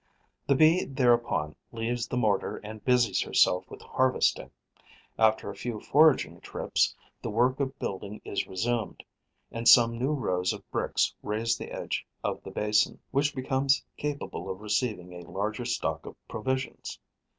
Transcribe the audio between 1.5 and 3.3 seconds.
leaves the mortar and busies